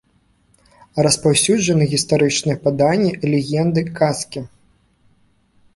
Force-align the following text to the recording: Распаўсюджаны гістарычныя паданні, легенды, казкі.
Распаўсюджаны 1.07 1.83
гістарычныя 1.93 2.57
паданні, 2.65 3.11
легенды, 3.35 3.81
казкі. 4.03 4.41